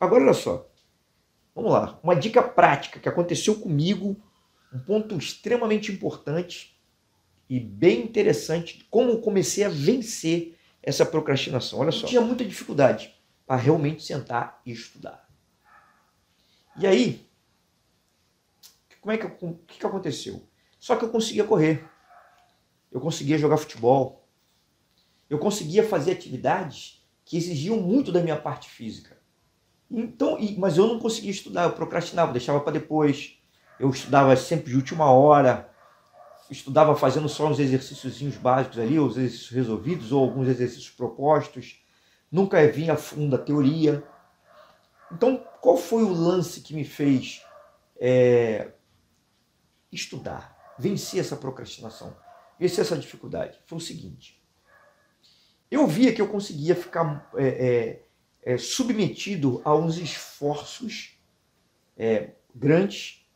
[0.00, 0.68] agora olha só.
[1.54, 2.00] Vamos lá.
[2.02, 4.16] Uma dica prática que aconteceu comigo,
[4.72, 6.80] um ponto extremamente importante
[7.48, 11.80] e bem interessante, como comecei a vencer essa procrastinação.
[11.80, 12.06] Olha só.
[12.06, 13.14] Eu tinha muita dificuldade
[13.46, 15.28] para realmente sentar e estudar.
[16.78, 17.28] E aí,
[19.00, 20.48] como é que, o que, que aconteceu?
[20.78, 21.84] Só que eu conseguia correr,
[22.90, 24.28] eu conseguia jogar futebol,
[25.28, 29.19] eu conseguia fazer atividades que exigiam muito da minha parte física.
[29.90, 33.36] Então, mas eu não conseguia estudar, eu procrastinava, deixava para depois.
[33.78, 35.68] Eu estudava sempre de última hora,
[36.50, 41.82] estudava fazendo só uns exercícios básicos ali, os exercícios resolvidos ou alguns exercícios propostos.
[42.30, 44.04] Nunca vinha a fundo a teoria.
[45.10, 47.42] Então, qual foi o lance que me fez
[47.98, 48.72] é,
[49.90, 52.16] estudar, vencer essa procrastinação,
[52.58, 53.58] vencer essa dificuldade?
[53.66, 54.40] Foi o seguinte:
[55.70, 58.06] eu via que eu conseguia ficar é, é,
[58.42, 61.18] é submetido a uns esforços
[61.96, 63.26] é, grandes,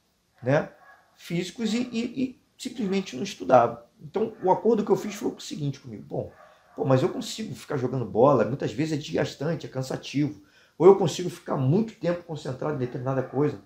[0.42, 0.72] né,
[1.14, 3.91] físicos, e, e, e, simplesmente não estudava.
[4.00, 6.32] Então, o acordo que eu fiz foi o seguinte comigo: bom,
[6.75, 10.42] pô, mas eu consigo ficar jogando bola, muitas vezes é desgastante, é cansativo
[10.78, 13.60] ou eu consigo ficar muito tempo concentrado em determinada coisa.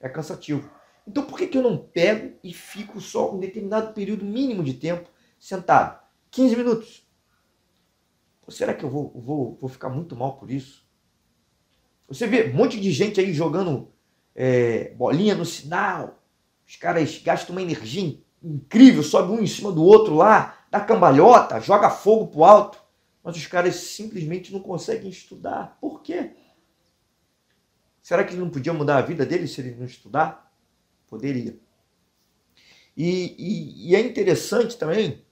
[0.00, 0.70] É cansativo.
[1.06, 4.74] Então por que, que eu não pego e fico só um determinado período mínimo de
[4.74, 6.02] tempo sentado?
[6.30, 7.06] 15 minutos.
[8.48, 10.83] Será que eu vou, vou, vou ficar muito mal por isso?
[12.08, 13.90] Você vê um monte de gente aí jogando
[14.34, 16.22] é, bolinha no sinal.
[16.66, 21.60] Os caras gastam uma energia incrível, sobe um em cima do outro lá, dá cambalhota,
[21.60, 22.82] joga fogo pro alto.
[23.22, 25.78] Mas os caras simplesmente não conseguem estudar.
[25.80, 26.32] Por quê?
[28.02, 30.52] Será que ele não podia mudar a vida dele se ele não estudar?
[31.06, 31.58] Poderia.
[32.94, 35.24] E, e, e é interessante também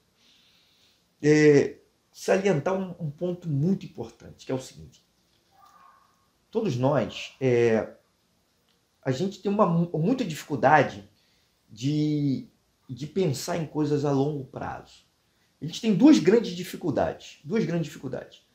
[1.22, 1.76] é,
[2.10, 5.04] salientar um, um, ponto muito importante, que é o seguinte.
[6.53, 7.92] Todos nós, é,
[9.05, 11.11] a gente tem uma, muita dificuldade
[11.69, 12.48] de,
[12.89, 15.05] de pensar em coisas a longo prazo.
[15.61, 17.41] A gente tem duas grandes dificuldades.
[17.42, 18.46] Duas grandes dificuldades.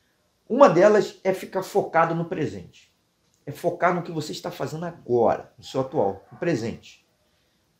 [0.47, 2.96] Uma delas é ficar focado no presente
[3.47, 7.07] é focar no que você está fazendo agora, no seu atual, no presente.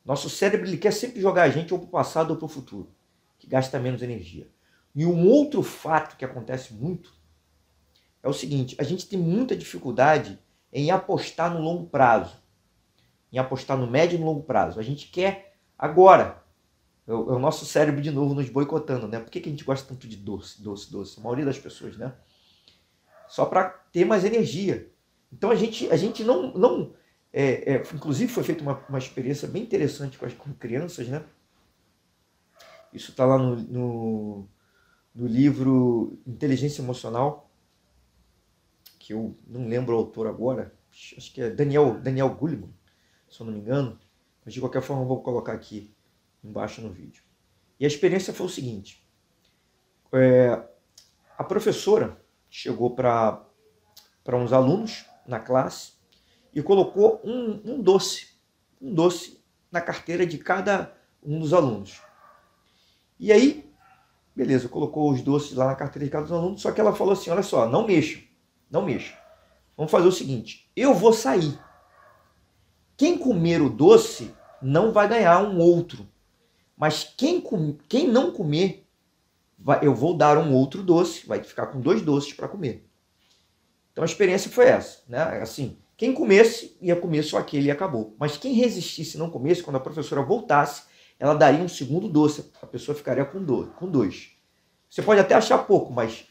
[0.06, 2.50] Nosso cérebro ele quer sempre jogar a gente ou para o passado ou para o
[2.50, 2.90] futuro,
[3.38, 4.50] que gasta menos energia.
[4.96, 7.14] E um outro fato que acontece muito
[8.28, 10.40] é o seguinte: a gente tem muita dificuldade
[10.72, 12.36] em apostar no longo prazo,
[13.32, 14.80] em apostar no médio e no longo prazo.
[14.80, 16.44] A gente quer agora.
[17.08, 19.20] É o, é nosso cérebro de novo nos boicotando, né?
[19.20, 21.20] Por que, que a gente gosta tanto de doce, doce, doce?
[21.20, 22.14] A maioria das pessoas, né?
[23.30, 24.92] Só para ter mais energia.
[25.32, 26.54] Então a gente, a gente não.
[26.54, 26.94] não
[27.32, 31.24] é, é, inclusive foi feita uma, uma experiência bem interessante com, as, com crianças, né?
[32.92, 34.50] Isso está lá no, no,
[35.14, 37.47] no, livro Inteligência Emocional,
[39.08, 42.74] que eu não lembro o autor agora, acho que é Daniel, Daniel Goleman,
[43.30, 43.98] se eu não me engano,
[44.44, 45.96] mas de qualquer forma eu vou colocar aqui
[46.44, 47.24] embaixo no vídeo.
[47.80, 49.02] E a experiência foi o seguinte:
[50.12, 50.62] é,
[51.38, 53.48] a professora chegou para
[54.34, 55.94] uns alunos na classe
[56.54, 58.38] e colocou um, um doce,
[58.82, 59.42] um doce
[59.72, 60.94] na carteira de cada
[61.24, 62.02] um dos alunos.
[63.18, 63.72] E aí,
[64.36, 66.94] beleza, colocou os doces lá na carteira de cada um dos alunos, só que ela
[66.94, 68.27] falou assim: olha só, não mexa,
[68.70, 69.18] não mexa.
[69.76, 71.60] Vamos fazer o seguinte: eu vou sair.
[72.96, 76.08] Quem comer o doce não vai ganhar um outro.
[76.76, 78.88] Mas quem, com, quem não comer,
[79.58, 82.88] vai, eu vou dar um outro doce, vai ficar com dois doces para comer.
[83.92, 85.22] Então a experiência foi essa, né?
[85.42, 88.16] Assim, quem comesse ia comer só aquele e acabou.
[88.20, 90.84] Mas quem resistisse e não comesse, quando a professora voltasse,
[91.20, 92.52] ela daria um segundo doce.
[92.62, 93.70] A pessoa ficaria com dois.
[93.76, 94.32] Com dois.
[94.88, 96.28] Você pode até achar pouco, mas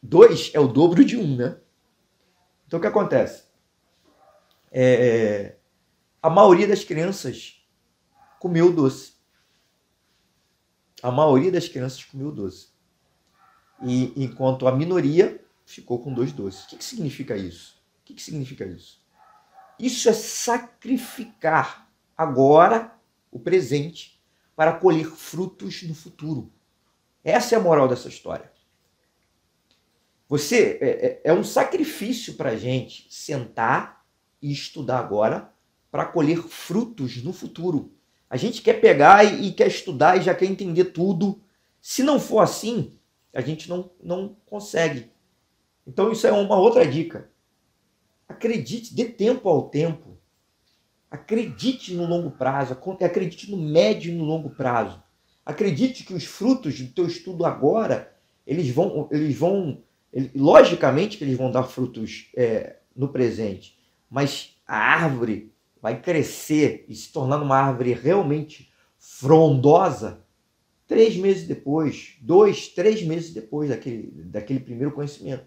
[0.00, 1.56] dois é o dobro de um, né?
[2.68, 3.44] Então o que acontece?
[4.70, 5.56] É,
[6.22, 7.66] a maioria das crianças
[8.38, 9.14] comeu doce.
[11.02, 12.68] A maioria das crianças comeu doce.
[13.82, 16.64] E enquanto a minoria ficou com dois doces.
[16.64, 17.82] O que, que significa isso?
[18.02, 19.02] O que, que significa isso?
[19.78, 22.94] Isso é sacrificar agora
[23.30, 24.22] o presente
[24.54, 26.52] para colher frutos no futuro.
[27.24, 28.52] Essa é a moral dessa história.
[30.28, 34.04] Você é, é, é um sacrifício para a gente sentar
[34.40, 35.50] e estudar agora
[35.90, 37.92] para colher frutos no futuro.
[38.28, 41.40] A gente quer pegar e, e, quer estudar e já quer entender tudo.
[41.80, 42.92] Se não for assim,
[43.32, 45.10] a gente não, não consegue
[45.88, 47.30] então isso é uma outra dica.
[48.28, 50.18] Acredite, dê tempo ao tempo.
[51.10, 55.02] Acredite no longo prazo, acredite no médio e no longo prazo.
[55.46, 58.14] Acredite que os frutos do teu estudo agora,
[58.46, 59.82] eles vão, eles vão,
[60.34, 63.78] logicamente que eles vão dar frutos é, no presente,
[64.10, 70.24] mas a árvore vai crescer e se tornar uma árvore realmente frondosa
[70.86, 75.44] três meses depois, dois, três meses depois daquele, daquele primeiro conhecimento.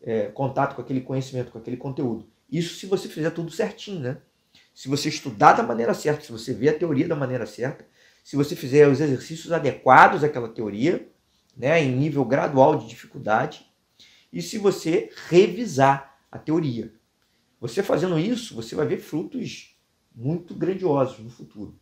[0.00, 2.26] É, contato com aquele conhecimento, com aquele conteúdo.
[2.50, 4.18] Isso se você fizer tudo certinho, né?
[4.74, 7.86] Se você estudar da maneira certa, se você ver a teoria da maneira certa,
[8.24, 11.08] se você fizer os exercícios adequados àquela teoria,
[11.56, 13.66] né, em nível gradual de dificuldade,
[14.32, 16.92] e se você revisar a teoria.
[17.60, 19.76] Você fazendo isso, você vai ver frutos
[20.14, 21.78] muito grandiosos no futuro.